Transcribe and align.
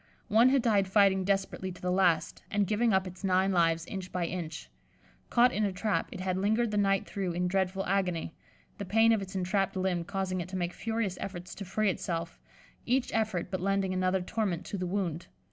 One 0.29 0.49
had 0.49 0.63
died 0.63 0.87
fighting 0.87 1.23
desperately 1.25 1.71
to 1.71 1.79
the 1.79 1.91
last, 1.91 2.41
and 2.49 2.65
giving 2.65 2.91
up 2.91 3.05
its 3.05 3.23
nine 3.23 3.51
lives 3.51 3.85
inch 3.85 4.11
by 4.11 4.25
inch. 4.25 4.67
Caught 5.29 5.53
in 5.53 5.63
a 5.63 5.71
trap, 5.71 6.09
it 6.11 6.21
had 6.21 6.37
lingered 6.39 6.71
the 6.71 6.77
night 6.77 7.05
through 7.05 7.33
in 7.33 7.47
dreadful 7.47 7.85
agony, 7.85 8.33
the 8.79 8.83
pain 8.83 9.11
of 9.11 9.21
its 9.21 9.35
entrapped 9.35 9.75
limb 9.75 10.03
causing 10.03 10.41
it 10.41 10.49
to 10.49 10.57
make 10.57 10.73
furious 10.73 11.19
efforts 11.21 11.53
to 11.53 11.65
free 11.65 11.91
itself, 11.91 12.39
each 12.83 13.13
effort 13.13 13.51
but 13.51 13.61
lending 13.61 13.93
another 13.93 14.23
torment 14.23 14.65
to 14.65 14.77
the 14.79 14.87
wound. 14.87 15.27